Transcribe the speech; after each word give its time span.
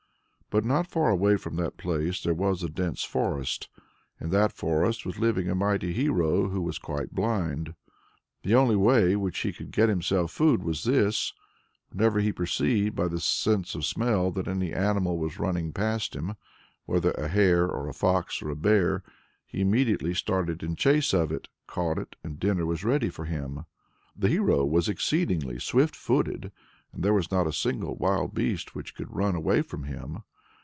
But 0.53 0.65
not 0.65 0.85
far 0.85 1.09
away 1.09 1.37
from 1.37 1.55
that 1.55 1.77
place 1.77 2.21
there 2.21 2.33
was 2.33 2.61
a 2.61 2.67
dense 2.67 3.05
forest. 3.05 3.69
In 4.19 4.31
that 4.31 4.51
forest 4.51 5.05
was 5.05 5.17
living 5.17 5.49
a 5.49 5.55
mighty 5.55 5.93
hero 5.93 6.49
who 6.49 6.61
was 6.61 6.77
quite 6.77 7.15
blind. 7.15 7.73
The 8.43 8.53
only 8.55 8.75
way 8.75 9.11
by 9.15 9.21
which 9.21 9.39
he 9.39 9.53
could 9.53 9.71
get 9.71 9.87
himself 9.87 10.29
food 10.29 10.61
was 10.61 10.83
this: 10.83 11.31
whenever 11.89 12.19
he 12.19 12.33
perceived 12.33 12.97
by 12.97 13.07
the 13.07 13.21
sense 13.21 13.75
of 13.75 13.85
smell 13.85 14.29
that 14.31 14.45
any 14.49 14.73
animal 14.73 15.17
was 15.17 15.39
running 15.39 15.71
past 15.71 16.17
him, 16.17 16.35
whether 16.85 17.11
a 17.11 17.29
hare, 17.29 17.69
or 17.69 17.87
a 17.87 17.93
fox, 17.93 18.41
or 18.41 18.49
a 18.49 18.55
bear, 18.57 19.03
he 19.45 19.61
immediately 19.61 20.13
started 20.13 20.61
in 20.61 20.75
chase 20.75 21.13
of 21.13 21.31
it, 21.31 21.47
caught 21.65 21.97
it 21.97 22.17
and 22.25 22.41
dinner 22.41 22.65
was 22.65 22.83
ready 22.83 23.07
for 23.09 23.23
him. 23.23 23.63
The 24.17 24.27
hero 24.27 24.65
was 24.65 24.89
exceedingly 24.89 25.59
swift 25.59 25.95
footed, 25.95 26.51
and 26.91 27.03
there 27.05 27.13
was 27.13 27.31
not 27.31 27.47
a 27.47 27.53
single 27.53 27.95
wild 27.95 28.33
beast 28.35 28.75
which 28.75 28.95
could 28.95 29.15
run 29.15 29.33
away 29.33 29.61
from 29.61 29.85
him. 29.85 30.23